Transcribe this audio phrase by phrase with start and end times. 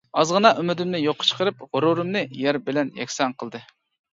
[0.19, 3.63] ئازغىنە ئۈمىدىمنى يوققا چىقىرىپ، غۇرۇرۇمنى يەر بىلەن يەكسان قىلدى.